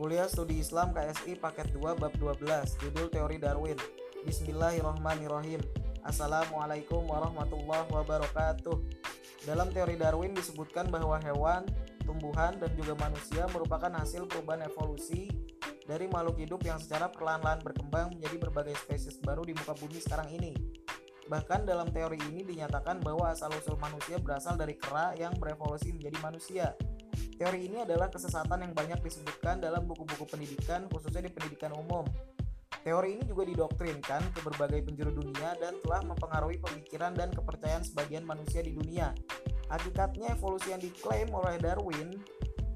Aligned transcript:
Kuliah 0.00 0.24
Studi 0.32 0.64
Islam 0.64 0.96
KSI 0.96 1.36
Paket 1.36 1.76
2 1.76 2.00
Bab 2.00 2.08
12 2.16 2.40
Judul 2.80 3.12
Teori 3.12 3.36
Darwin 3.36 3.76
Bismillahirrahmanirrahim 4.24 5.60
Assalamualaikum 6.00 7.04
warahmatullahi 7.04 7.84
wabarakatuh 7.92 8.80
Dalam 9.44 9.68
teori 9.68 10.00
Darwin 10.00 10.32
disebutkan 10.32 10.88
bahwa 10.88 11.20
hewan, 11.20 11.68
tumbuhan, 12.08 12.56
dan 12.56 12.72
juga 12.80 12.96
manusia 12.96 13.44
merupakan 13.52 13.92
hasil 13.92 14.24
perubahan 14.24 14.64
evolusi 14.72 15.28
dari 15.84 16.08
makhluk 16.08 16.48
hidup 16.48 16.64
yang 16.64 16.80
secara 16.80 17.12
perlahan-lahan 17.12 17.60
berkembang 17.60 18.16
menjadi 18.16 18.40
berbagai 18.40 18.80
spesies 18.80 19.20
baru 19.20 19.44
di 19.44 19.52
muka 19.52 19.76
bumi 19.76 20.00
sekarang 20.00 20.32
ini. 20.32 20.56
Bahkan 21.28 21.68
dalam 21.68 21.92
teori 21.92 22.16
ini 22.32 22.40
dinyatakan 22.48 23.04
bahwa 23.04 23.28
asal-usul 23.36 23.76
manusia 23.76 24.16
berasal 24.16 24.56
dari 24.56 24.80
kera 24.80 25.12
yang 25.20 25.36
berevolusi 25.36 25.92
menjadi 25.92 26.16
manusia. 26.24 26.72
Teori 27.40 27.72
ini 27.72 27.80
adalah 27.80 28.12
kesesatan 28.12 28.68
yang 28.68 28.76
banyak 28.76 29.00
disebutkan 29.00 29.64
dalam 29.64 29.88
buku-buku 29.88 30.28
pendidikan, 30.28 30.84
khususnya 30.92 31.24
di 31.24 31.32
pendidikan 31.32 31.72
umum. 31.72 32.04
Teori 32.84 33.16
ini 33.16 33.24
juga 33.24 33.48
didoktrinkan 33.48 34.36
ke 34.36 34.44
berbagai 34.44 34.84
penjuru 34.84 35.24
dunia 35.24 35.56
dan 35.56 35.72
telah 35.80 36.04
mempengaruhi 36.04 36.60
pemikiran 36.60 37.16
dan 37.16 37.32
kepercayaan 37.32 37.80
sebagian 37.80 38.28
manusia 38.28 38.60
di 38.60 38.76
dunia. 38.76 39.16
Hakikatnya 39.72 40.36
evolusi 40.36 40.68
yang 40.68 40.84
diklaim 40.84 41.32
oleh 41.32 41.56
Darwin 41.56 42.20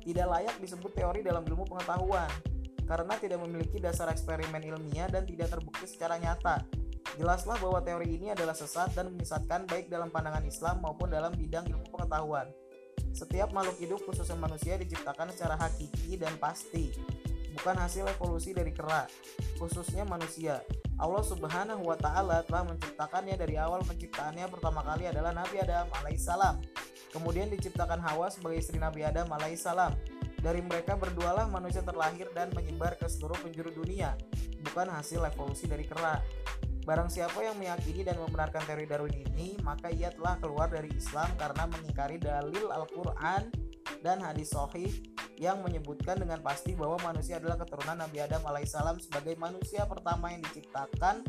tidak 0.00 0.32
layak 0.32 0.56
disebut 0.56 0.96
teori 0.96 1.20
dalam 1.20 1.44
ilmu 1.44 1.68
pengetahuan 1.68 2.32
karena 2.88 3.20
tidak 3.20 3.44
memiliki 3.44 3.76
dasar 3.84 4.08
eksperimen 4.08 4.64
ilmiah 4.64 5.12
dan 5.12 5.28
tidak 5.28 5.52
terbukti 5.52 5.84
secara 5.84 6.16
nyata. 6.16 6.64
Jelaslah 7.20 7.60
bahwa 7.60 7.84
teori 7.84 8.16
ini 8.16 8.32
adalah 8.32 8.56
sesat 8.56 8.96
dan 8.96 9.12
menyesatkan 9.12 9.68
baik 9.68 9.92
dalam 9.92 10.08
pandangan 10.08 10.44
Islam 10.48 10.80
maupun 10.80 11.12
dalam 11.12 11.36
bidang 11.36 11.68
ilmu 11.68 11.84
pengetahuan. 11.92 12.48
Setiap 13.14 13.54
makhluk 13.54 13.78
hidup 13.78 14.00
khususnya 14.02 14.34
manusia 14.34 14.74
diciptakan 14.74 15.30
secara 15.30 15.54
hakiki 15.54 16.18
dan 16.18 16.34
pasti, 16.42 16.90
bukan 17.54 17.78
hasil 17.78 18.10
evolusi 18.10 18.50
dari 18.50 18.74
kera, 18.74 19.06
khususnya 19.54 20.02
manusia. 20.02 20.58
Allah 20.98 21.22
Subhanahu 21.22 21.86
wa 21.86 21.94
taala 21.94 22.42
telah 22.42 22.66
menciptakannya 22.66 23.38
dari 23.38 23.54
awal 23.54 23.86
penciptaannya 23.86 24.50
pertama 24.50 24.82
kali 24.82 25.06
adalah 25.06 25.30
Nabi 25.30 25.62
Adam 25.62 25.86
alaihissalam. 26.02 26.58
Kemudian 27.14 27.46
diciptakan 27.54 28.02
Hawa 28.02 28.26
sebagai 28.34 28.58
istri 28.58 28.82
Nabi 28.82 29.06
Adam 29.06 29.30
alaihissalam. 29.30 29.94
Dari 30.42 30.60
mereka 30.60 30.98
berdualah 30.98 31.46
manusia 31.46 31.80
terlahir 31.86 32.28
dan 32.34 32.50
menyebar 32.52 32.98
ke 32.98 33.06
seluruh 33.06 33.38
penjuru 33.40 33.70
dunia, 33.72 34.18
bukan 34.66 34.90
hasil 34.90 35.22
evolusi 35.22 35.70
dari 35.70 35.86
kera. 35.86 36.20
Barang 36.84 37.08
siapa 37.08 37.40
yang 37.40 37.56
meyakini 37.56 38.04
dan 38.04 38.20
membenarkan 38.20 38.60
teori 38.68 38.84
Darwin 38.84 39.16
ini, 39.32 39.56
maka 39.64 39.88
ia 39.88 40.12
telah 40.12 40.36
keluar 40.36 40.68
dari 40.68 40.92
Islam 40.92 41.32
karena 41.40 41.64
mengingkari 41.64 42.20
dalil 42.20 42.68
Al-Quran 42.68 43.48
dan 44.04 44.20
hadis 44.20 44.52
sahih 44.52 44.92
yang 45.40 45.64
menyebutkan 45.64 46.20
dengan 46.20 46.44
pasti 46.44 46.76
bahwa 46.76 47.00
manusia 47.00 47.40
adalah 47.40 47.56
keturunan 47.56 47.98
Nabi 47.98 48.20
Adam 48.20 48.44
alaihissalam 48.44 49.00
sebagai 49.00 49.34
manusia 49.40 49.88
pertama 49.88 50.30
yang 50.30 50.44
diciptakan 50.44 51.24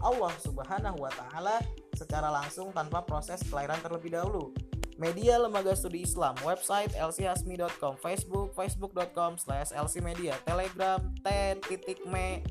Allah 0.00 0.32
Subhanahu 0.42 0.98
wa 1.04 1.12
taala 1.12 1.60
secara 1.94 2.32
langsung 2.32 2.70
tanpa 2.72 3.02
proses 3.04 3.44
kelahiran 3.46 3.78
terlebih 3.84 4.16
dahulu. 4.16 4.54
Media 4.98 5.38
Lembaga 5.38 5.78
Studi 5.78 6.02
Islam, 6.02 6.34
website 6.42 6.90
lchasmi.com, 6.98 8.02
Facebook, 8.02 8.50
facebook.com 8.58 9.38
slash 9.38 9.70
lcmedia, 9.70 10.34
telegram, 10.42 11.14
ten.me, 11.22 12.42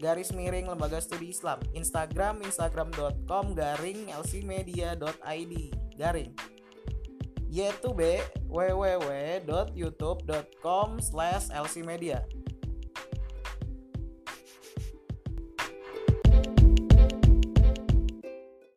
garis 0.00 0.32
miring 0.34 0.68
lembaga 0.70 1.00
studi 1.00 1.28
Islam. 1.30 1.60
Instagram 1.74 2.42
instagram.com 2.46 3.54
garing 3.54 4.06
lcmedia.id 4.10 5.54
garing. 5.98 6.34
YouTube 7.54 8.02
www.youtube.com 8.50 10.88
slash 10.98 11.46
lcmedia 11.54 12.26